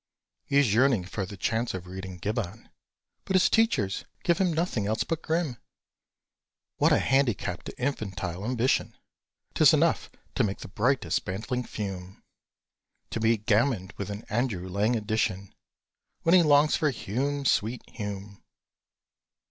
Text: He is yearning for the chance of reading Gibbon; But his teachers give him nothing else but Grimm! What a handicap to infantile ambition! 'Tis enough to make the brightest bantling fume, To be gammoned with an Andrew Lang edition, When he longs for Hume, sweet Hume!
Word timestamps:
He 0.45 0.57
is 0.57 0.73
yearning 0.73 1.03
for 1.05 1.27
the 1.27 1.37
chance 1.37 1.75
of 1.75 1.85
reading 1.85 2.17
Gibbon; 2.17 2.69
But 3.23 3.35
his 3.35 3.51
teachers 3.51 4.03
give 4.23 4.39
him 4.39 4.51
nothing 4.51 4.87
else 4.87 5.03
but 5.03 5.21
Grimm! 5.21 5.57
What 6.77 6.91
a 6.91 6.97
handicap 6.97 7.61
to 7.65 7.79
infantile 7.79 8.43
ambition! 8.43 8.97
'Tis 9.53 9.75
enough 9.75 10.09
to 10.33 10.43
make 10.43 10.57
the 10.61 10.69
brightest 10.69 11.23
bantling 11.23 11.65
fume, 11.65 12.23
To 13.11 13.19
be 13.19 13.37
gammoned 13.37 13.93
with 13.97 14.09
an 14.09 14.23
Andrew 14.27 14.67
Lang 14.67 14.95
edition, 14.95 15.53
When 16.23 16.33
he 16.33 16.41
longs 16.41 16.75
for 16.75 16.89
Hume, 16.89 17.45
sweet 17.45 17.87
Hume! 17.87 18.43